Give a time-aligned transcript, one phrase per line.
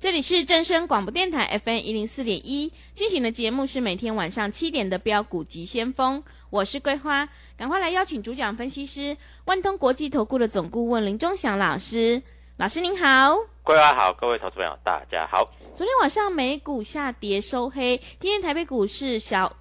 [0.00, 12.22] 这里是正声广播电台 FM 一零四点一进行的节目是每天晚上七点的标股及先锋，我是桂花，赶快来邀请主讲分析师万通国际投顾的总顾问林忠祥老师，
[12.56, 15.44] 老师您好，桂花好，各位投资朋友大家好。
[15.74, 19.54] 昨天晚上美股下跌收黑，今天台北股市小。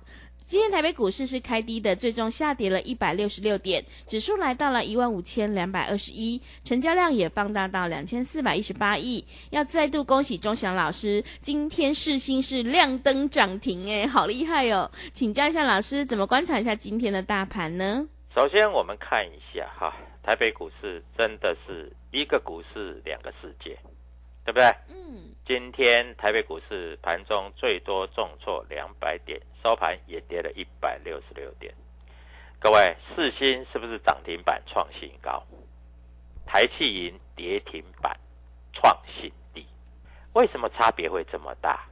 [0.50, 9.24] 今天台北股市是开低的，最终下跌了一百六十六点，指数来到了一万五千两百二十一，成交量也放大到两千四百一十八亿。
[9.52, 14.90] 要再度恭喜钟祥老师，今天市新是亮灯涨停，哎，好厉害哦！
[15.14, 18.08] 请教一下老师，怎么观察一下今天的大盘呢？
[18.34, 23.78] 首先我们看一下哈，台北股市真的是一个股市两个世界。
[24.46, 24.66] 对不对？
[24.90, 31.74] 嗯，今天台北股市盘中最多重挫两百点，收盘也跌了一百六十六点。
[32.60, 35.44] 各位，四星是不是涨停板创新高？
[36.46, 38.18] 台气银跌停板
[38.74, 39.66] 创新低，
[40.34, 41.86] 为什么差别会这么大？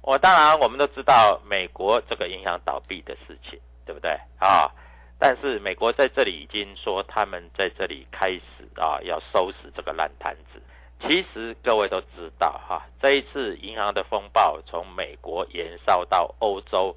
[0.00, 4.70] 我当然我们都知道美国这个银行倒闭的事情，对不对啊？
[5.18, 8.42] 但是美国在这里已经说他们在这里开始
[8.76, 10.62] 啊要收拾这个烂摊子。
[11.00, 16.94] 其实各位都知道哈，这一次银行的风暴从美国延烧到欧洲，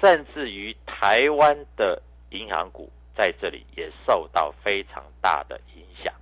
[0.00, 6.12] 甚至于台湾的银行股在这里也受到非常大的影响。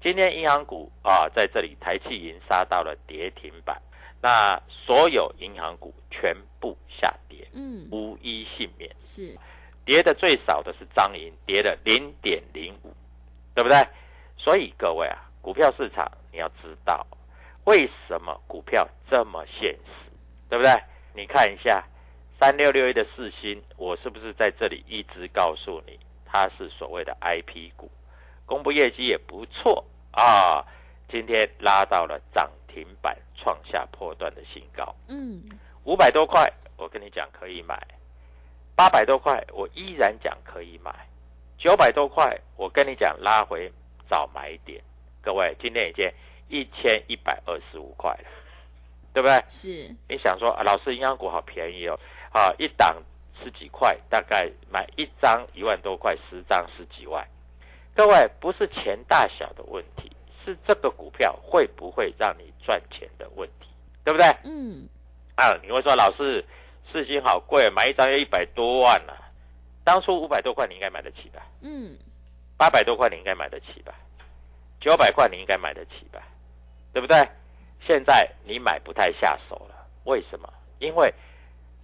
[0.00, 3.82] 今天银行股啊，在这里台气银杀到了跌停板，
[4.22, 8.88] 那所有银行股全部下跌，嗯，无一幸免。
[9.00, 9.36] 是
[9.84, 12.94] 跌的最少的是张银，跌了零点零五，
[13.54, 13.84] 对不对？
[14.38, 15.18] 所以各位啊。
[15.42, 17.06] 股票市场，你要知道
[17.64, 20.10] 为什么股票这么现实，
[20.50, 20.70] 对不对？
[21.14, 21.82] 你看一下
[22.40, 27.88] 三六六一的四星，我是不是在这里一直告诉你，它是所谓的 I P 股，
[28.44, 30.66] 公布业绩也不错啊。
[31.08, 34.92] 今天拉到了涨停板，创下破断的新高。
[35.06, 35.40] 嗯，
[35.84, 37.76] 五百多块，我跟你讲可以买；
[38.74, 40.90] 八百多块，我依然讲可以买；
[41.56, 43.70] 九百多块，我跟你讲拉回
[44.10, 44.82] 早买点。
[45.22, 46.10] 各位，今天已经
[46.48, 48.28] 一千一百二十五块了，
[49.12, 49.44] 对不对？
[49.48, 49.94] 是。
[50.08, 51.98] 你想说啊，老师，银行股好便宜哦，
[52.32, 53.02] 啊，一档
[53.42, 57.26] 十几块，大概买一张一万多块，十张十几万。
[57.94, 60.10] 各位，不是钱大小的问题，
[60.44, 63.68] 是这个股票会不会让你赚钱的问题，
[64.04, 64.26] 对不对？
[64.44, 64.88] 嗯。
[65.36, 66.44] 啊，你会说，老师，
[66.92, 69.12] 四星好贵，买一张要一百多万呢。
[69.82, 71.42] 当初五百多块你应该买得起吧？
[71.60, 71.96] 嗯。
[72.56, 73.94] 八百多块你应该买得起吧？
[74.80, 76.22] 九百块你应该买得起吧，
[76.94, 77.28] 对不对？
[77.86, 80.48] 现在你买不太下手了，为什么？
[80.78, 81.12] 因为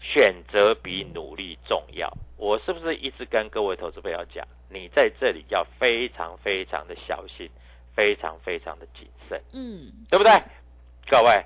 [0.00, 2.10] 选择比努力重要。
[2.38, 7.50] 我是不是一直跟各位投资朋友讲，你在这里要非常非常的小心，
[7.94, 10.32] 非常非常的谨慎，嗯，对不对？
[11.10, 11.44] 各位，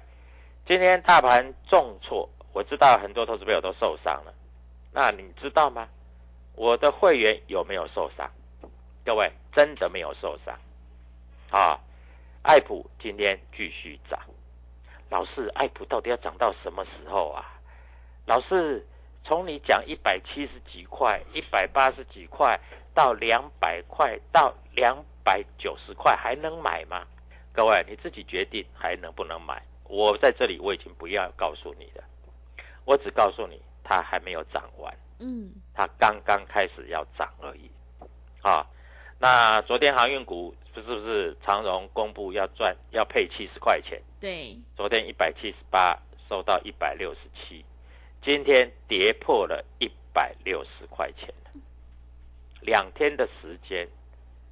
[0.66, 4.32] 今天大盘重挫，我知道很多投资朋友都受伤了。
[4.92, 5.88] 那你知道吗？
[6.54, 8.30] 我的会员有没有受伤？
[9.04, 10.56] 各位真的没有受伤。
[11.50, 11.80] 啊，
[12.44, 14.20] 爱普今天继续涨，
[15.08, 17.42] 老师，爱普到底要涨到什么时候啊？
[18.26, 18.86] 老师，
[19.24, 22.60] 从你讲一百七十几块、一百八十几块
[22.92, 27.06] 到两百块到两百九十块，还能买吗？
[27.54, 29.62] 各位你自己决定还能不能买。
[29.84, 32.04] 我在这里我已经不要告诉你了，
[32.84, 37.70] 我只告诉你它还没有涨完，嗯，它刚刚开始要涨而已。
[38.42, 38.66] 啊，
[39.24, 40.82] 那昨天航运股不。
[40.82, 43.98] 是不是长荣公布要赚要配七十块钱？
[44.20, 45.98] 对，昨天一百七十八
[46.28, 47.64] 收到一百六十七，
[48.22, 51.32] 今天跌破了一百六十块钱
[52.60, 53.88] 两天的时间，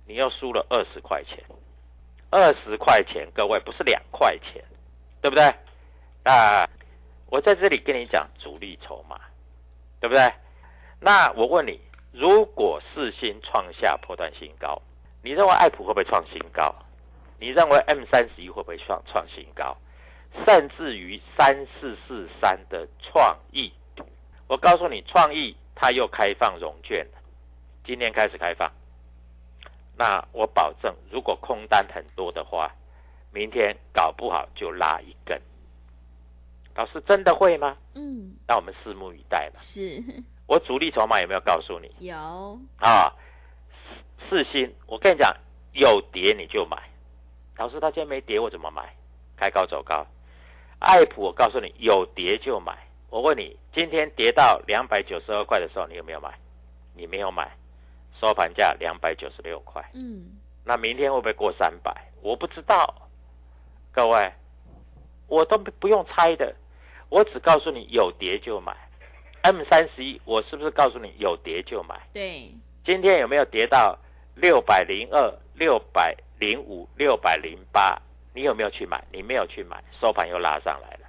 [0.06, 1.38] 你又输了二十块钱，
[2.30, 4.64] 二十块钱，各位不是两块钱，
[5.20, 5.52] 对不对？
[6.24, 6.66] 那，
[7.26, 9.20] 我在这里跟你讲主力筹码，
[10.00, 10.32] 对不对？
[10.98, 11.78] 那我问你，
[12.12, 14.80] 如果四星创下破断新高？
[15.22, 16.74] 你认为爱普会不会创新高？
[17.38, 19.76] 你认为 M 三十一会不会创创新高？
[20.46, 23.72] 甚至于三四四三的创意，
[24.46, 27.18] 我告诉你，创意它又开放融券了，
[27.84, 28.70] 今天开始开放。
[29.96, 32.74] 那我保证，如果空单很多的话，
[33.30, 35.40] 明天搞不好就拉一根。
[36.74, 37.76] 老师真的会吗？
[37.94, 39.60] 嗯，那我们拭目以待吧。
[39.60, 40.02] 是
[40.52, 41.90] 我主力筹码有没有告诉你？
[42.06, 42.14] 有
[42.78, 43.10] 啊。
[44.28, 45.34] 四星，我跟你讲，
[45.72, 46.76] 有跌你就买。
[47.56, 48.94] 老师，他今天没跌，我怎么买？
[49.34, 50.06] 开高走高。
[50.78, 52.76] 爱普，我告诉你，有跌就买。
[53.08, 56.38] 我问你，今天跌到两百九十二块的时候，你有没有买？
[56.94, 57.50] 你没有买，
[58.20, 59.82] 收盘价两百九十六块。
[59.94, 61.90] 嗯，那明天会不会过三百？
[62.20, 62.94] 我不知道。
[63.90, 64.30] 各位，
[65.28, 66.54] 我都不用猜的，
[67.08, 68.76] 我只告诉你有跌就买。
[69.42, 72.00] M 三十一，我是不是告诉你有跌就买？
[72.12, 72.52] 对，
[72.84, 73.98] 今天有没有跌到
[74.36, 78.00] 六百零二、六百零五、六百零八？
[78.34, 79.04] 你有没有去买？
[79.12, 81.06] 你没有去买，收盘又拉上来了，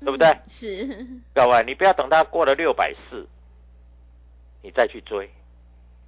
[0.00, 0.28] 对不对？
[0.28, 3.26] 嗯是，各位，你不要等它过了六百四，
[4.62, 5.28] 你再去追，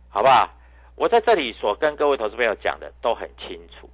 [0.09, 0.49] 好不好？
[0.95, 3.89] 我在这里所跟各位投资朋友讲的都很清楚，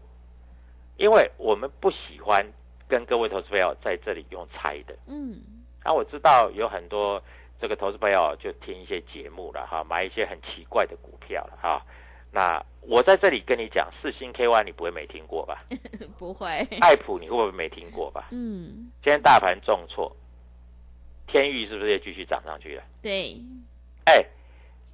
[0.96, 2.44] 因为我们不喜欢
[2.88, 4.94] 跟各位投资朋友在这里用猜的。
[5.06, 5.40] 嗯，
[5.88, 7.22] 啊，我知道有很多
[7.58, 11.82] 这个投资朋友就听一些节目了哈，买一些很奇怪的股票了哈。
[12.30, 15.64] 那我在这里跟你讲，四星 KY 你不会没听过吧？
[16.18, 18.28] 不会，爱普你会不会没听过吧？
[18.32, 20.14] 嗯，今天大盘重挫，
[21.26, 22.82] 天域是不是也继续涨上去了？
[23.00, 23.34] 对，
[24.04, 24.22] 哎，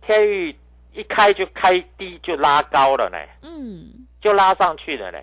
[0.00, 0.54] 天域
[0.92, 5.18] 一开就开低就拉高了呢，嗯，就拉上去了呢。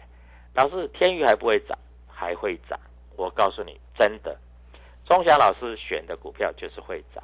[0.54, 1.78] 老师，天域还不会涨，
[2.10, 2.78] 还会涨。
[3.16, 4.38] 我告诉你，真的，
[5.06, 7.24] 钟祥老师选的股票就是会涨。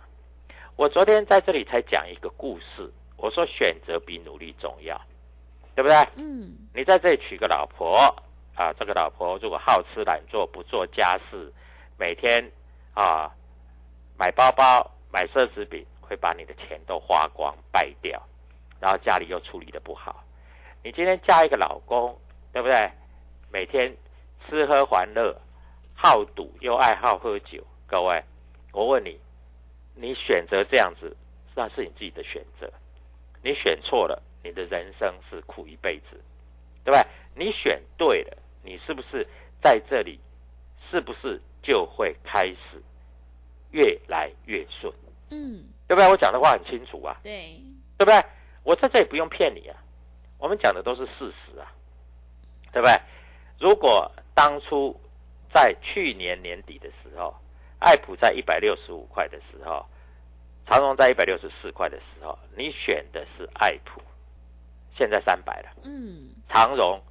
[0.75, 4.99] 我昨天在这里才讲一个故事，我说选择比努力重要，
[5.75, 5.95] 对不对？
[6.15, 8.13] 嗯，你在这里娶个老婆
[8.55, 11.51] 啊，这个老婆如果好吃懒做，不做家事，
[11.97, 12.43] 每天
[12.93, 13.31] 啊
[14.17, 18.21] 买包包、买奢侈品，会把你的钱都花光败掉，
[18.79, 20.23] 然后家里又处理的不好。
[20.83, 22.15] 你今天嫁一个老公，
[22.53, 22.91] 对不对？
[23.51, 23.95] 每天
[24.47, 25.35] 吃喝玩乐，
[25.99, 28.23] 好赌又爱好喝酒，各位，
[28.71, 29.19] 我问你，
[29.95, 31.17] 你选择这样子，
[31.55, 32.71] 那是你自己的选择。
[33.41, 36.21] 你选错了，你的人生是苦一辈子，
[36.83, 37.03] 对不对？
[37.33, 39.27] 你选对了，你是不是
[39.59, 40.19] 在这里，
[40.91, 42.79] 是不是就会开始
[43.71, 44.93] 越来越顺？
[45.31, 46.07] 嗯，对不对？
[46.07, 47.59] 我讲的话很清楚啊，对，
[47.97, 48.23] 对不对？
[48.61, 49.75] 我在这里不用骗你啊，
[50.37, 51.73] 我们讲的都是事实啊，
[52.71, 52.95] 对不对？
[53.59, 54.95] 如果当初
[55.53, 57.35] 在去年年底的时候，
[57.79, 59.85] 爱普在一百六十五块的时候，
[60.67, 64.01] 长荣在一百六十四块的时候，你选的是爱普，
[64.95, 65.69] 现在三百了。
[65.83, 67.01] 嗯，长荣，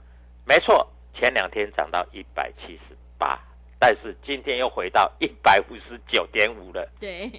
[0.44, 3.38] 没错，前两天涨到一百七十八，
[3.79, 7.31] 但是今天又回到一百五十九点五了，对，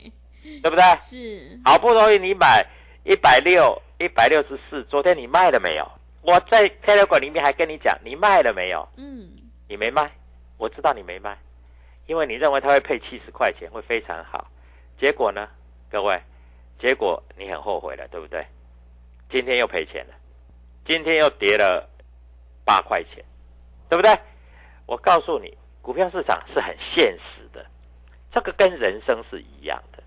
[0.42, 0.84] 对不对？
[1.00, 2.66] 是，好不容易你买
[3.04, 5.90] 一百六、一百六十四，昨天你卖了没有？
[6.22, 8.88] 我在 Telegram 里面还跟你讲，你卖了没有？
[8.98, 9.30] 嗯，
[9.70, 10.12] 你没卖，
[10.58, 11.38] 我知道你没卖，
[12.06, 14.48] 因为你认为它会配七十块钱，会非常好。
[15.00, 15.48] 结果呢，
[15.90, 16.20] 各位，
[16.80, 18.46] 结果你很后悔了，对不对？
[19.30, 20.14] 今天又赔钱了，
[20.86, 21.88] 今天又跌了
[22.66, 23.24] 八块钱，
[23.90, 24.18] 对不对？
[24.86, 27.66] 我告诉你，股票市场是很现实的，
[28.32, 30.02] 这个跟人生是一样的。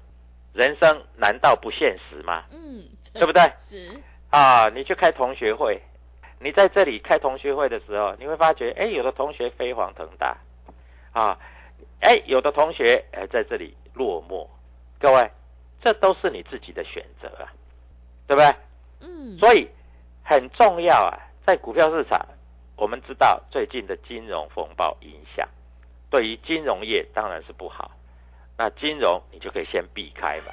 [0.53, 2.45] 人生难道不现实吗？
[2.51, 2.83] 嗯，
[3.13, 3.43] 对不对？
[3.59, 4.01] 是，
[4.31, 5.81] 啊，你去开同学会，
[6.43, 10.35] 你在这里开同学会的时候，你会发觉，哎，有的同学飞黄腾达，
[11.13, 11.39] 啊，
[12.01, 14.49] 哎，有的同学哎在这里落寞，
[14.99, 15.31] 各位，
[15.83, 17.53] 这都是你自己的选择啊，
[18.27, 18.55] 对不对？
[19.01, 19.69] 嗯，所以
[20.25, 21.13] 很重要啊，
[21.45, 22.27] 在股票市场，
[22.75, 25.47] 我们知道最近的金融风暴影响，
[26.09, 27.91] 对于金融业当然是不好。
[28.57, 30.53] 那金融你就可以先避开嘛。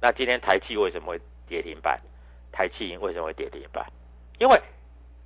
[0.00, 2.00] 那今天台气为什么会跌停板？
[2.52, 3.84] 台气银为什么会跌停板？
[4.38, 4.60] 因为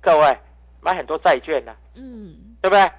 [0.01, 0.37] 各位
[0.81, 2.91] 买很多债券呢、嗯，对不对？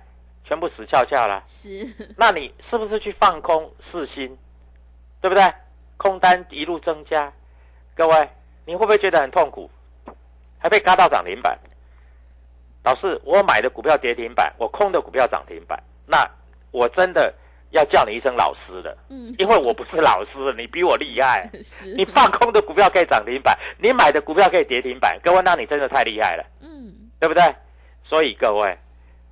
[0.45, 1.43] 全部死翘翘了。
[1.47, 4.37] 是， 那你是不是去放空四星？
[5.21, 5.53] 对不对？
[5.97, 7.33] 空单一路增加，
[7.95, 8.29] 各位，
[8.67, 9.71] 你会不会觉得很痛苦？
[10.59, 11.59] 还被嘎到涨停板？
[12.85, 16.29] 老师，我买的股票跌停板，我空的股票涨停板，那
[16.73, 17.33] 我真的
[17.71, 21.49] 要叫你一声老师了，嗯，因为我不是老师，你比我厉害。
[21.63, 26.45] 是，你放空的股票可以涨停板，你买的股票可以跌停板，各位，那你真的太厉害了。
[26.61, 27.55] 嗯，对不对？
[28.03, 28.77] 所以各位，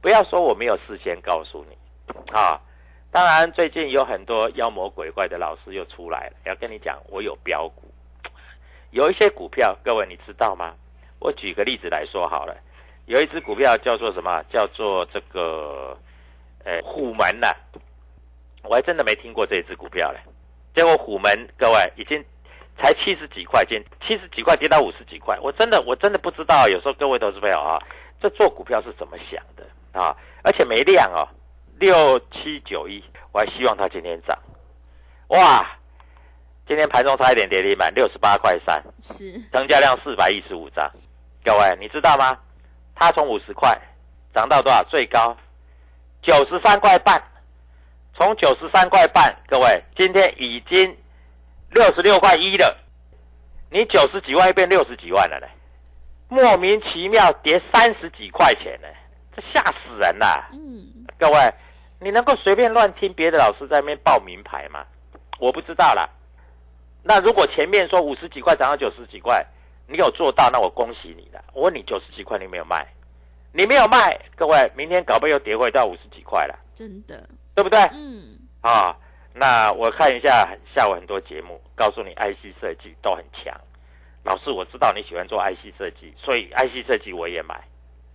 [0.00, 1.76] 不要说我没有事先告诉你
[2.32, 2.61] 啊。
[3.11, 7.92] 当然，最近有很多妖魔鬼怪的老师又出来了，要跟你讲，我有标股，
[8.92, 10.73] 有一些股票，各位你知道吗？
[11.18, 12.56] 我举个例子来说好了，
[13.06, 14.40] 有一只股票叫做什么？
[14.52, 15.99] 叫做这个，
[16.62, 17.49] 呃，虎门呐、
[18.62, 20.20] 我还真的没听过这只股票嘞。
[20.76, 22.25] 结果虎门，各位已经
[22.80, 27.78] 才七十几块钱，七十几块跌到五十几块，我真的我真的不知道，有时候各位投资朋友啊，
[28.20, 30.16] 这做股票是怎么想的啊？
[30.42, 31.28] 而且没量哦，
[31.78, 34.38] 六七九一，我还希望它今天涨，
[35.28, 35.76] 哇！
[36.66, 40.88] 今天盘中差一点跌停板，六十八块三，是，成交量四百一十五张，
[41.44, 42.38] 各位你知道吗？
[42.94, 43.76] 它从五十块
[44.32, 44.84] 涨到多少？
[44.84, 45.37] 最高
[46.22, 47.20] 九十三块半，
[48.14, 50.96] 从九十三块半，各位今天已经
[51.70, 52.76] 六十六块一了，
[53.70, 55.46] 你九十几万又变六十几万了呢，
[56.28, 58.88] 莫名其妙跌三十几块钱呢，
[59.34, 60.48] 这吓死人啦！
[60.52, 61.54] 嗯，各位，
[62.00, 64.84] 你能够随便乱听别的老师在那边报名牌吗？
[65.38, 66.08] 我不知道啦。
[67.02, 69.44] 那如果前面说五十几块涨到九十几块，
[69.86, 71.42] 你有做到，那我恭喜你了。
[71.54, 72.86] 我问你九十几块你没有卖，
[73.52, 77.80] 你没有卖，各位明天搞不又跌回到五十几块了，真的，对不对？
[77.94, 78.94] 嗯，啊，
[79.32, 83.58] 那我看一下下午很多节目，告诉你 IC 设计都很强。
[84.25, 87.62] 老师，我知道你喜欢做 IC 设计，所以 IC 设计我也买。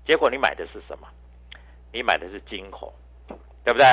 [0.05, 1.07] 结果你买的是什么？
[1.91, 2.93] 你买的是金红，
[3.63, 3.85] 对不对？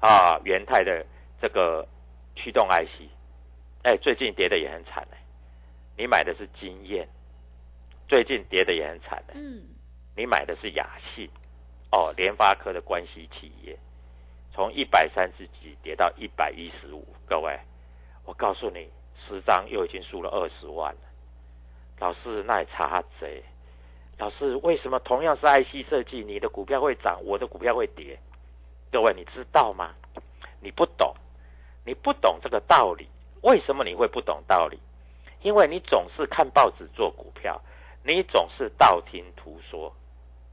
[0.00, 1.04] 啊，元泰的
[1.42, 1.86] 这个
[2.34, 3.08] 驱动 IC，
[3.82, 5.18] 哎，最近跌的也很惨哎。
[5.96, 7.06] 你买的是金燕，
[8.08, 9.34] 最近跌的也很惨哎。
[9.34, 9.62] 嗯，
[10.16, 11.28] 你买的是雅信，
[11.90, 13.76] 哦，联发科的关系企业，
[14.54, 17.58] 从一百三十几跌到一百一十五，各位，
[18.24, 18.88] 我告诉你，
[19.26, 21.00] 十张又已经输了二十万了。
[21.98, 23.42] 老师，那也差贼。
[24.16, 28.16] 老师，为什么同样是 IC 设计，你的股票会涨，我的股票会跌？
[28.92, 29.92] 各位，你知道吗？
[30.60, 31.12] 你不懂，
[31.84, 33.08] 你不懂这个道理。
[33.42, 34.78] 为什么你会不懂道理？
[35.42, 37.60] 因为你总是看报纸做股票，
[38.04, 39.92] 你总是道听途说，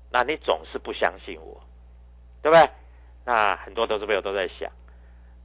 [0.10, 1.62] 那你总是不相信我，
[2.42, 2.68] 对不对？
[3.26, 4.72] 那很多投资朋友都在想，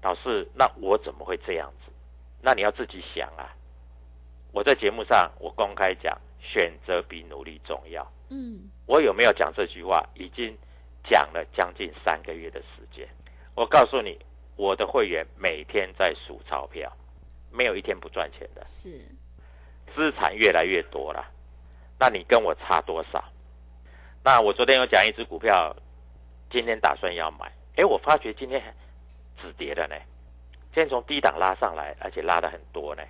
[0.02, 1.92] 老师，那我怎么会这样子？
[2.40, 3.52] 那你要自己想啊。
[4.52, 8.06] 我在节目上，我公开讲，选择比努力重要。
[8.30, 10.02] 嗯，我有没有讲这句话？
[10.14, 10.56] 已经
[11.04, 13.06] 讲了将近三个月的时间。
[13.54, 14.18] 我告诉你，
[14.56, 16.90] 我的会员每天在数钞票，
[17.50, 18.64] 没有一天不赚钱的。
[18.66, 18.99] 是，
[19.95, 21.30] 资产越来越多了。
[21.99, 23.23] 那你跟我差多少？
[24.25, 25.76] 那我昨天有讲一只股票，
[26.50, 27.52] 今天打算要买。
[27.76, 28.62] 哎，我发觉今天
[29.40, 29.95] 止跌了呢。
[30.75, 33.02] 今天从低档拉上来，而且拉的很多呢。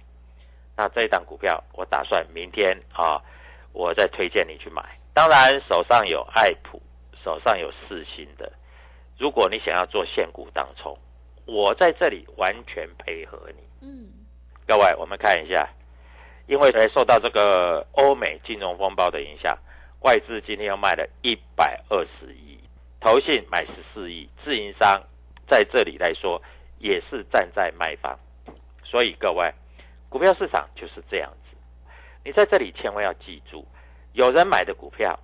[0.77, 3.21] 那这一档股票，我打算明天啊，
[3.73, 4.83] 我再推荐你去买。
[5.15, 6.81] 当然，手上有爱普，
[7.25, 8.53] 手上有四星的，
[9.19, 10.97] 如果你想要做现股当冲，
[11.47, 13.63] 我在这里完全配合你。
[13.81, 14.07] 嗯，
[14.67, 15.69] 各位，我们看一下，
[16.47, 19.57] 因为受到这个欧美金融风暴的影响，
[20.01, 22.56] 外资今天又卖了一百二十亿，
[23.07, 25.01] 投信买十四亿，自营商
[25.49, 26.43] 在这里来说
[26.81, 28.19] 也是站在卖方，
[28.83, 29.49] 所以各位。
[30.09, 31.57] 股票市场就是这样子，
[32.25, 33.65] 你在这里千万要记住，
[34.13, 35.17] 有人买的股票，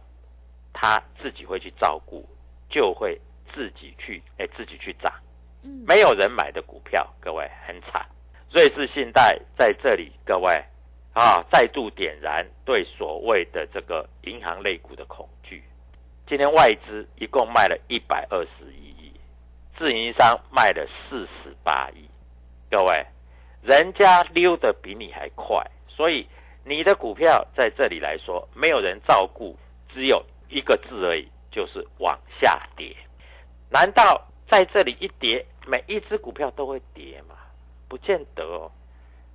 [0.72, 2.24] 他自己会去照顾，
[2.70, 3.20] 就会
[3.52, 5.12] 自己去哎自己去涨。
[5.64, 8.06] 嗯，没有人买的股票，各位很惨。
[8.52, 10.54] 瑞士信贷在这里，各位
[11.14, 15.41] 啊，再度点燃对所谓的这个银行类股的恐惧。
[16.32, 19.12] 今天外资一共卖了一百二十一亿，
[19.76, 22.08] 自营商卖了四十八亿，
[22.70, 23.04] 各位。
[23.60, 26.26] 人家溜得比你还快，所以
[26.64, 29.54] 你的股票在这里来说没有人照顾，
[29.92, 32.96] 只有一个字而已，就是往下跌。
[33.68, 37.34] 难道在这里一跌，每一只股票都会跌吗？
[37.88, 38.72] 不见得哦，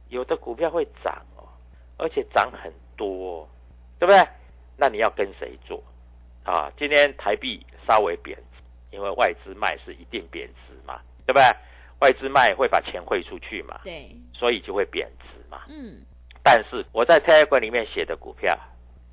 [0.10, 1.48] 有的股票会涨哦，
[2.00, 3.48] 而且涨很多，
[4.00, 4.28] 对不对？
[4.76, 5.80] 那你要跟谁做
[6.52, 6.72] 啊？
[6.78, 11.44] 今天台币稍微贬值，因为外资卖是一定贬值嘛，对不对？
[12.00, 13.82] 外资卖会把钱汇出去嘛？
[13.84, 15.64] 对，所以就会贬值嘛。
[15.68, 16.02] 嗯，
[16.44, 18.58] 但是我在 Telegram 里面写的股票，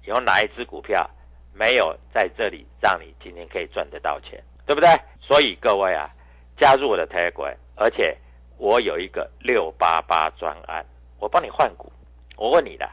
[0.03, 1.09] 有哪一只股票
[1.53, 4.89] 没有在这里让你今天可以赚得到钱，对不对？
[5.21, 6.11] 所以各位啊，
[6.59, 8.17] 加入我的 Telegram，而且
[8.59, 10.85] 我有一个六八八专案，
[11.19, 11.91] 我帮你换股。
[12.37, 12.87] 我问你的，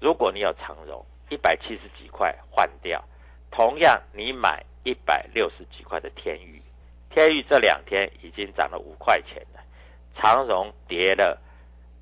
[0.00, 3.02] 如果你有长荣一百七十几块换掉，
[3.52, 6.60] 同样你买一百六十几块的天宇。
[7.10, 9.60] 天域这两天已经涨了五块钱了，
[10.16, 11.38] 长荣跌了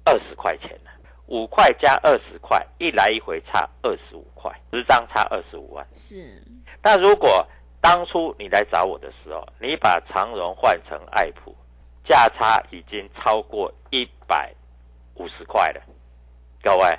[0.04, 0.90] 二十块钱了，
[1.26, 5.84] 五块加二十块，一来一回差二十五块，十张差二十五万。
[5.92, 6.40] 是。
[6.80, 7.44] 那如果
[7.80, 11.56] 当初你来找我的时候，你把长荣换成爱普，
[12.04, 14.54] 价差已经超过一百
[15.14, 15.82] 五十块了。
[16.62, 16.96] 各位，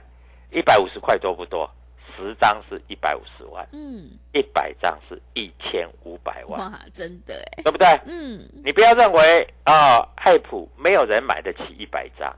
[0.51, 1.71] 一百五十块多不多？
[2.15, 7.87] 十张是一百五十万，嗯，一百张是一千五百万，哇，真的哎，对不对？
[8.05, 12.35] 嗯，你不要认为啊，爱普没有人买得起一百张，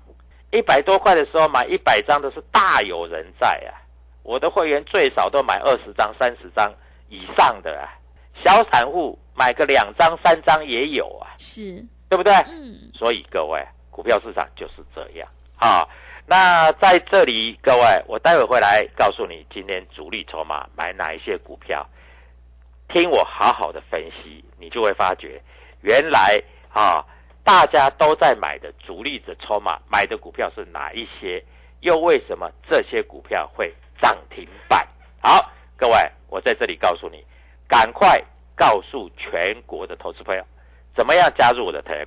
[0.52, 3.82] 一百多块的时候买一百张的是大有人在啊。
[4.24, 6.74] 我的会员最少都买二十张、三十张
[7.10, 7.92] 以上的啊，
[8.44, 12.34] 小散户买个两张、三张也有啊，是对不对？
[12.48, 13.62] 嗯，所以各位，
[13.92, 15.28] 股票市场就是这样
[15.58, 15.86] 啊。
[16.26, 21.86] 那在这里，各位，我待会会来告诉你今天主力筹码买哪一些股票，
[22.88, 25.42] 听我好好的分析，你就会发觉，
[25.82, 26.42] 原来
[26.74, 27.06] 啊，
[27.44, 31.44] 大家都在买的主力的筹码买的股票是哪一些，
[31.82, 34.88] 又为什么这些股票会涨停板？
[35.22, 35.96] 好，各位，
[36.30, 37.22] 我在这里告诉你，
[37.68, 38.18] 赶快
[38.56, 40.44] 告诉全国的投资朋友，
[40.96, 42.06] 怎么样加入我的投资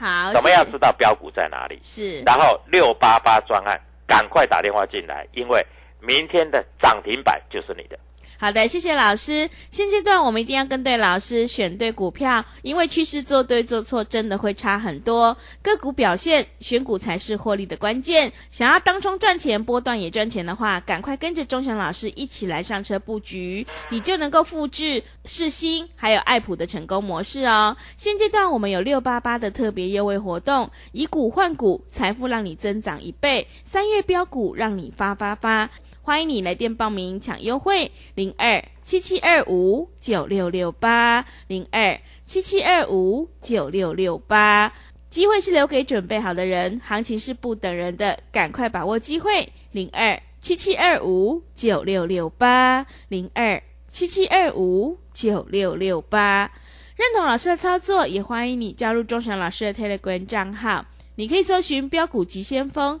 [0.00, 1.78] 好，怎么样知道标股在哪里？
[1.82, 5.64] 是然后六八八专案，赶快打电话进来，因为
[6.00, 7.98] 明天的涨停板就是你的。
[8.40, 9.50] 好的，谢谢老师。
[9.70, 15.36] 现阶段我们一定要跟对老师，选对股票，因为趋势做对做错真的会差很多。
[15.60, 18.32] 个股表现，选股才是获利的关键。
[18.48, 27.76] 想要当中赚钱，波段也赚钱的话，赶快跟着钟祥老师一起来上车布局，你就能够复制世新还有爱普的成功模式哦。
[27.98, 33.46] 现阶段我们有六八八的特别优惠活动，以股换股，财富让你增长一倍。
[33.66, 35.68] 三月标股让你发发发。
[36.02, 44.72] 欢迎你来电报名抢优惠，零二七七二五九六六八零二七七二五九六六八。
[45.10, 56.50] 机会是留给准备好的人，行情是不等人的，赶快把握机会，零二七七二五九六六八零二七七二五九六六八。
[56.96, 63.00] 认同老师的操作，也欢迎你加入钟祥老师的 Telegram 账号，你可以搜寻标股急先锋。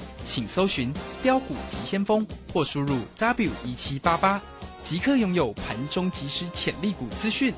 [0.23, 4.41] 请搜寻“标股急先锋”或输入 “w 一七八八”，
[4.83, 7.53] 即刻拥有盘中即时潜力股资讯。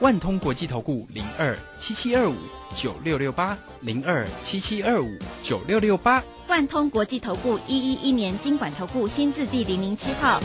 [0.00, 2.34] 万通国际投顾零二七七二五
[2.76, 5.08] 九六六八零二七七二五
[5.42, 6.22] 九六六八。
[6.48, 10.40] 万通国际投顾一一一年经管投顾新字第零零七号。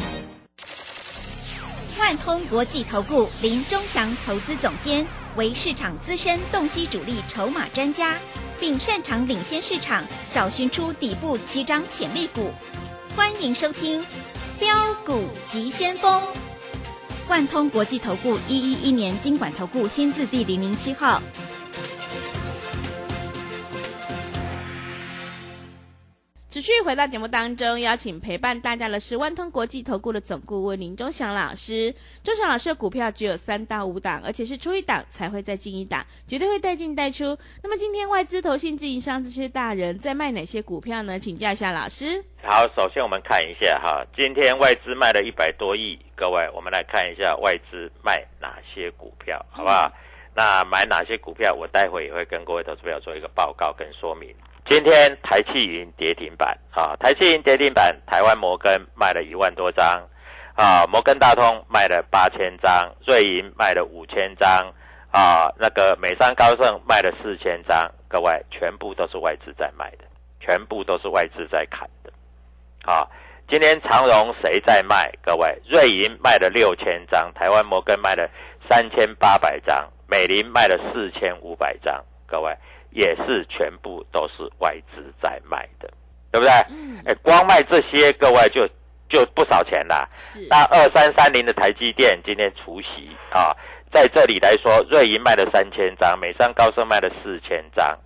[1.99, 8.17] 万通国际投顾林忠祥投资总监为市场资深洞悉主力筹码专家。
[8.61, 12.51] 并擅长领先市场，找寻出底部起涨潜力股。
[13.15, 13.99] 欢迎收听
[14.59, 16.21] 《标股急先锋》。
[17.27, 21.19] 万通国际投顾一一一年经管投顾新字第零零七号。
[26.51, 31.95] 持续回到节目当中，邀请陪伴大家的是万通国际投顾的总顾问林忠祥老师。
[32.25, 37.37] 忠祥老师的股票只有三到五档，而且是出一档才会再进一档，绝对会带进带出。
[37.63, 41.17] 那么今天外资、投信、自营商这些大人在卖哪些股票呢？
[41.17, 42.21] 请教一下老师。
[42.43, 49.89] 好，首先我们看一下哈，今天外资卖了一百多亿，各位，我们来看一下外资卖哪些股票，好不好？
[50.35, 54.35] 那买哪些股票，我待会也会跟各位投资朋友做一个报告跟说明。
[54.69, 60.07] 今天台气云跌停板啊，台气云跌停板，台湾摩根卖了一万多张，
[60.55, 64.47] 啊，摩根大通卖了八千张，瑞银卖了五千张，
[65.11, 70.05] 啊，那个美商高盛卖了四千张，各位全部都是外资在卖的，
[70.39, 72.13] 全部都是外资在砍的，
[72.85, 73.05] 啊，
[73.49, 75.11] 今天长荣谁在卖？
[75.21, 78.29] 各位，瑞银卖了六千张，台湾摩根卖了
[78.69, 82.55] 三千八百张，美林卖了四千五百张，各位。
[82.91, 85.89] 也是全部都是外资在卖的，
[86.31, 86.51] 对不对？
[86.69, 87.01] 嗯。
[87.05, 88.67] 哎，光卖这些，各位就
[89.09, 90.07] 就不少钱啦。
[90.49, 93.55] 那二三三零的台积电今天除夕啊，
[93.91, 97.97] 在这里来说，瑞银卖了三千张，美商高盛卖了四千张，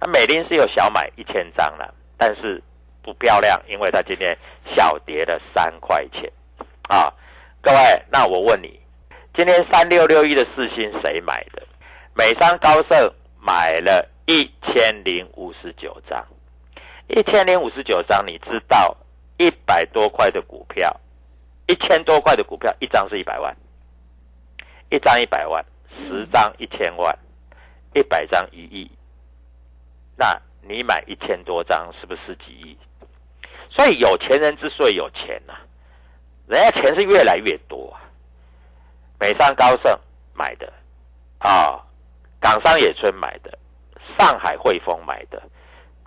[0.00, 2.62] 那美林是有小买一千张了，但是
[3.02, 4.36] 不漂亮，因为它今天
[4.76, 6.30] 小跌了三块钱
[6.88, 7.12] 啊。
[7.60, 8.80] 各位，那我问你，
[9.34, 11.62] 今天三六六一的四星谁买的？
[12.14, 14.08] 美商高盛买了。
[14.30, 16.24] 一千零五十九张，
[17.08, 18.96] 一千零五十九张，你知道
[19.38, 21.00] 一百多块的股票，
[21.66, 23.56] 一千多块的股票，一张是一百万，
[24.88, 25.64] 一张一百万，
[25.98, 27.18] 十张一千万，
[27.92, 28.88] 一百张一亿，
[30.16, 32.78] 那你买一千多张，是不是几亿？
[33.68, 35.54] 所以有钱人之所以有钱呐，
[36.46, 37.98] 人家钱是越来越多啊。
[39.18, 39.98] 美商高盛
[40.34, 40.72] 买的
[41.40, 41.84] 啊，
[42.38, 43.58] 港商野村买的。
[44.20, 45.42] 上海汇丰买的，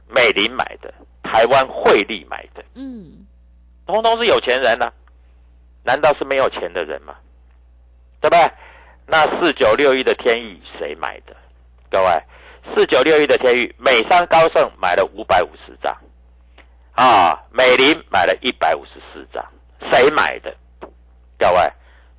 [0.08, 3.26] 美林买的，台湾汇利买的，嗯，
[3.88, 4.94] 通通是有钱人呢，
[5.84, 7.16] 难道是没有钱的人吗？
[8.22, 8.52] 对不对？
[9.08, 11.36] 那四九六一的天域谁买的？
[11.90, 12.24] 各位，
[12.76, 15.92] 四九六一的天域，美商高盛买了五百五十张，
[16.92, 19.44] 啊，美林买了一百五十四张，
[19.92, 20.56] 谁买的？
[21.40, 21.74] 各位，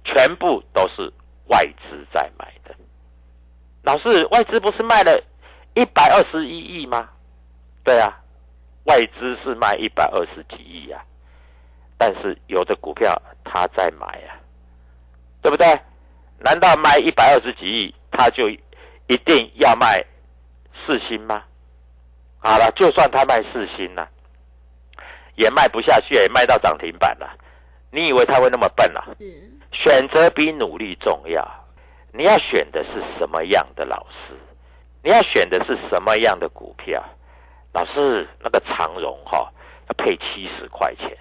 [0.05, 1.11] 全部都是
[1.47, 2.75] 外资在买的。
[3.83, 5.23] 老师，外资不是卖了？
[5.75, 7.09] 一百二十一亿吗？
[7.83, 8.17] 对啊，
[8.85, 11.05] 外资是卖一百二十几亿呀，
[11.99, 14.39] 但是有的股票他在买啊，
[15.43, 15.67] 对不对？
[16.39, 20.03] 难道卖一百二十几亿他就一定要卖
[20.87, 21.43] 四星吗？
[22.39, 24.09] 好了，就算他卖四星了，
[25.35, 27.37] 也卖不下去，也卖到涨停板了。
[27.91, 29.05] 你以为他会那么笨啊？
[29.19, 31.45] 是，选择比努力重要。
[32.13, 34.37] 你要选的是什么样的老师？
[35.05, 37.05] 你要选的是什么样的股票？
[37.75, 39.53] 老师，那个长荣哈、
[39.89, 41.15] 要配七十块钱，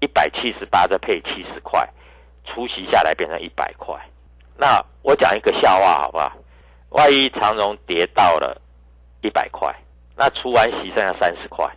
[0.00, 1.86] 一百七十八再配七十块，
[2.46, 3.94] 除息下来变成一百块。
[4.56, 6.32] 那我讲一个笑话好不好？
[6.88, 8.58] 万一长荣跌到了
[9.20, 9.74] 一百块，
[10.16, 11.68] 那除完息剩下三十块，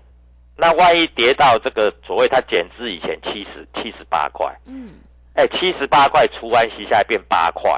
[0.55, 5.01] 那万一跌到这个所谓它减资以前七十七十八块，嗯，
[5.33, 7.69] 哎，七十八块除完息下来变八块，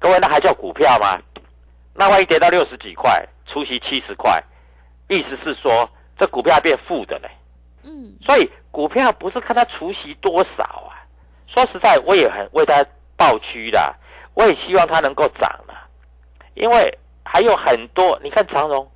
[0.00, 1.16] 各位那还叫股票吗？
[1.98, 4.40] 那万一跌到六十几块，除息七十块，
[5.08, 7.28] 意思是说这股票变负的嘞。
[7.82, 10.94] 嗯，所以股票不是看它除息多少啊。
[11.48, 13.92] 说实在，我也很为它抱屈的，
[14.34, 15.74] 我也希望它能够涨了，
[16.54, 18.88] 因为还有很多，你看长荣，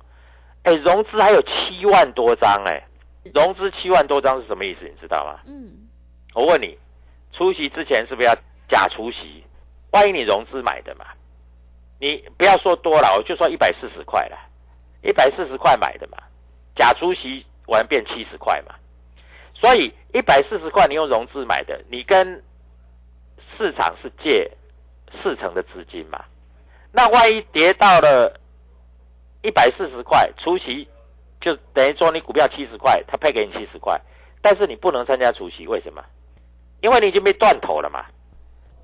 [0.63, 2.81] 哎，融资还有七万多张，哎，
[3.33, 4.85] 融资七万多张是什么意思？
[4.85, 5.41] 你知道吗？
[5.45, 5.89] 嗯，
[6.33, 6.77] 我问你，
[7.33, 8.33] 出席之前是不是要
[8.69, 9.43] 假出席？
[9.91, 11.05] 万一你融资买的嘛，
[11.99, 14.37] 你不要说多了，我就说一百四十块了，
[15.01, 16.17] 一百四十块买的嘛，
[16.75, 18.75] 假出席完变七十块嘛，
[19.53, 22.43] 所以一百四十块你用融资买的，你跟
[23.57, 24.51] 市场是借
[25.21, 26.25] 四成的资金嘛，
[26.91, 28.39] 那万一跌到了
[29.41, 30.87] 一百四十块，除息
[31.39, 33.99] 就等于说你股票七十块，他配给你七十块，
[34.41, 36.03] 但是你不能参加除息，为什么？
[36.81, 38.05] 因为你已经被断头了嘛。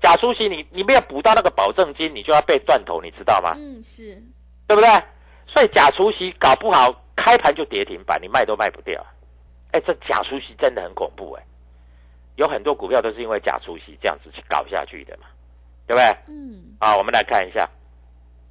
[0.00, 3.54] 假出息你你没有补到那个保证金，你就要被断头，你知道吗？
[3.56, 4.14] 嗯，是，
[4.66, 4.88] 对不对？
[5.46, 9.04] 所以假出息搞不好开盘就跌停板，你卖都卖不掉。
[9.72, 11.42] 哎，这假出息真的很恐怖哎，
[12.36, 15.26] 有很多股票都是因为假出息这样子去搞下去的嘛，
[15.86, 16.34] 对不对？
[16.34, 17.68] 嗯，啊，我们来看一下，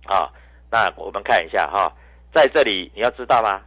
[0.05, 0.31] 啊，
[0.69, 1.91] 那我们看一下哈、
[2.33, 3.61] 在这里你要知道吗？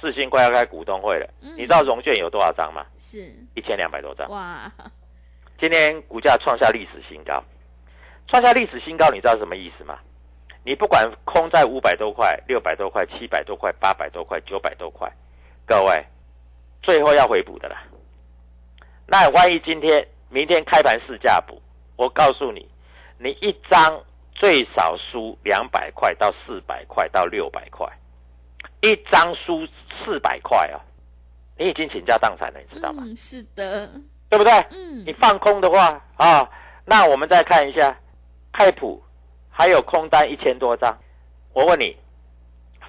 [0.00, 2.86] 四星快要开股东会了，嗯你知道融券有多少张吗？
[2.98, 4.28] 是，一千两百多张。
[4.30, 4.70] 哇，
[5.60, 7.42] 今天股价创下历史新高，
[8.28, 9.98] 创下历史新高，你知道什么意思吗？
[10.64, 15.10] 你不管空在五百多块、六百多块、七百多块、八百多块、九百多块，
[15.66, 16.04] 各位
[16.82, 17.82] 最后要回补的啦。
[19.06, 21.60] 那万一今天、明天开盘市价补，
[21.96, 22.68] 我告诉你，
[23.18, 24.00] 你一张
[24.34, 27.84] 最少输两百块到四百块到六百块，
[28.82, 29.66] 一张输
[30.04, 30.78] 四百块啊！
[31.56, 33.02] 你已经倾家荡产了，你知道吗？
[33.06, 33.90] 嗯，是的，
[34.28, 34.52] 对不对？
[34.70, 36.48] 嗯你，放空的话啊，
[36.84, 37.96] 那我们再看一下，
[38.52, 39.02] 泰普
[39.50, 40.96] 还有空单一千多张，
[41.52, 41.96] 我问你，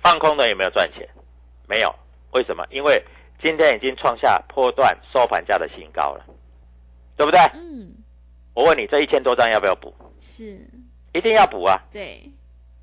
[0.03, 1.07] 放空的有没有赚钱？
[1.67, 1.93] 没有，
[2.31, 2.65] 为什么？
[2.69, 3.03] 因为
[3.41, 6.25] 今天已经创下波段收盘价的新高了，
[7.15, 7.39] 对不对？
[7.53, 7.93] 嗯，
[8.53, 9.93] 我问你，这一千多张要不要补？
[10.19, 10.59] 是，
[11.13, 11.81] 一定要补啊！
[11.93, 12.29] 对，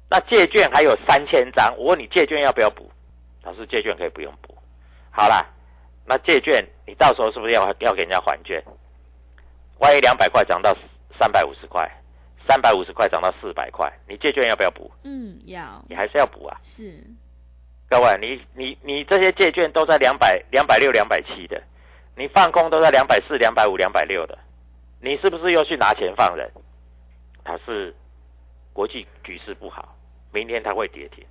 [0.08, 2.90] 那借券还有三千张，我问你借券要不要补？
[3.42, 4.56] 老师，借券可以不用补。
[5.10, 5.44] 好啦，
[6.06, 8.62] 那借券你到时候是不是要要给人家还券？
[9.78, 10.74] 万一两百块涨到
[11.18, 11.86] 三百五十块，
[12.48, 14.90] 三百五十块涨到四百块，你借券要不要补？
[15.02, 16.56] 嗯，要，你还是要补啊！
[16.62, 17.04] 是，
[17.90, 21.62] 各位，你你你这些借券都在两百、两百六、两百七的，
[22.14, 24.38] 你放空都在两百四、两百五、两百六的，
[25.00, 26.50] 你是不是又去拿钱放人？
[27.44, 27.94] 它是
[28.72, 29.94] 国际局势不好，
[30.32, 31.24] 明天它会跌停，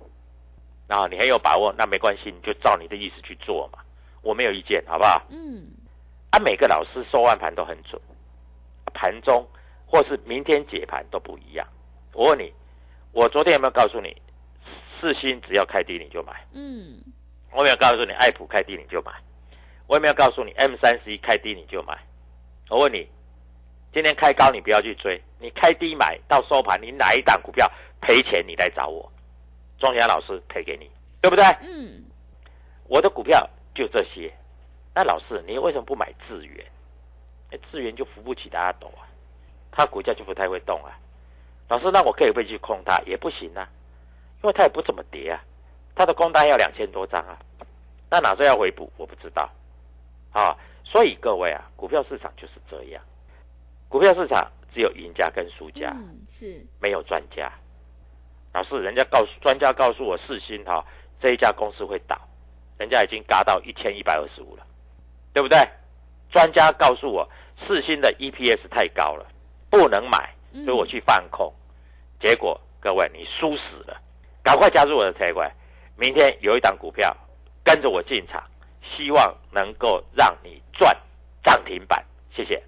[0.86, 3.80] 啊，你很有把握，那没关系，你就照你的意思去做嘛，
[4.26, 5.22] 我没有意见，好不好？
[5.30, 5.68] 嗯，
[6.30, 8.00] 啊，每个老师收完盘都很准，
[8.92, 9.46] 盘中
[9.86, 11.64] 或是明天解盘都不一样。
[12.12, 12.52] 我问你，
[13.12, 14.20] 我昨天有没有告诉你，
[15.00, 16.44] 四星只要开低你就买？
[16.52, 17.00] 嗯，
[17.52, 19.12] 我有没有告诉你，爱普开低你就买？
[19.86, 21.96] 我也没有告诉你，M 三十一开低你就买？
[22.68, 23.08] 我问你，
[23.92, 29.08] 今天开高你不要去追，你开低买到收盘，你哪一档股票赔钱你来找我，
[29.78, 31.44] 庄家老师赔给你，对不对？
[31.62, 32.02] 嗯，
[32.88, 34.32] 我的股票就这些。
[34.94, 36.66] 那老师，你为什么不买智源？
[37.52, 39.06] 哎，智源就扶不起的阿斗啊，
[39.70, 40.98] 它股价就不太会动啊。
[41.68, 42.98] 老师，那我可以不可以去空它？
[43.06, 43.68] 也不行啊，
[44.42, 45.38] 因为它也不怎么跌啊，
[45.94, 47.38] 它的空单要两千多张啊。
[48.10, 48.90] 那哪时候要回补？
[48.96, 49.48] 我不知道。
[50.32, 53.02] 啊，所以各位啊，股票市场就是这样，
[53.88, 55.90] 股票市场只有赢家跟输家。
[55.94, 57.52] 嗯，是，没有专家。
[58.52, 60.84] 老师，人家告诉专家告诉我，世星哈、
[61.20, 62.18] 这一家公司会倒，
[62.78, 64.66] 人家已经嘎到一千一百二十五了，
[65.32, 65.58] 对不对？
[66.30, 67.28] 专家告诉我，
[67.66, 69.26] 四星的 EPS 太高了，
[69.70, 71.52] 不能买，嗯所以我去放空。
[72.20, 74.00] 结果各位你输死了，
[74.42, 75.50] 赶快加入我的财管，
[75.96, 77.16] 明天有一档股票
[77.64, 78.42] 跟着我进场，
[78.82, 80.94] 希望能够让你赚
[81.42, 82.04] 涨停板。
[82.34, 82.62] 谢谢。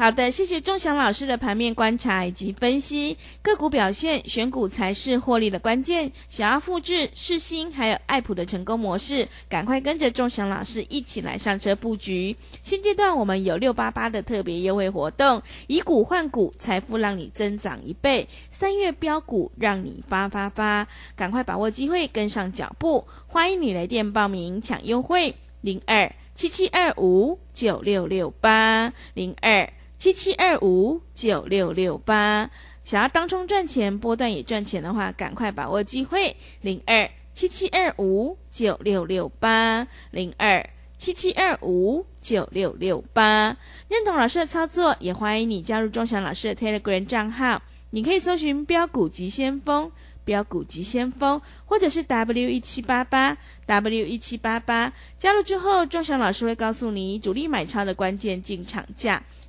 [0.00, 6.10] 好的，谢谢钟祥老师的盘面观察以及分析个股表现，选股才是获利的关键。
[6.30, 12.34] 想要复制世新还有爱普的成功模式，赶快跟着钟祥老师一起来上车布局。
[12.62, 18.26] 现阶段我们有六八八的特别优惠活动，以股换股，财富让你增长一倍。
[18.50, 23.06] 三月标股让你发发发，赶快把握机会，跟上脚步。
[23.26, 29.70] 欢迎你来电报名抢优惠，零二七七二五九六六八零二。
[30.00, 32.50] 七七二五九六六八，
[32.86, 36.34] 想要当中赚钱、波段也赚钱的话，赶快把握机会。
[36.62, 43.54] 零二七七二五九六六八，零二七七二五九六六八。
[43.88, 47.60] 认同老师的操作，也欢迎你加入钟祥老师的 Telegram 账号。
[47.90, 49.92] 你可以搜寻“标股急先锋”。
[50.24, 53.36] 标股急先锋，或者是 W 一七八八
[53.66, 59.20] W 一七八八，加入之后，钟祥老师会告诉你主力买超的关键进场价，